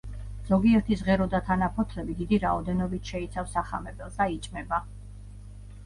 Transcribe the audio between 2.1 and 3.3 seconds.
დიდი რაოდენობით